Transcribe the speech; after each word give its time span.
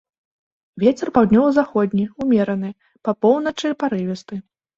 Вецер 0.83 1.11
паўднёва-заходні 1.17 2.07
ўмераны, 2.25 2.73
па 3.09 3.15
поўначы 3.27 3.73
парывісты. 3.87 4.41